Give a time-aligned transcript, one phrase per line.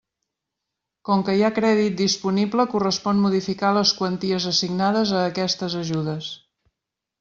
[1.09, 6.37] Com que hi ha crèdit disponible correspon modificar les quanties assignades a aquestes ajudes.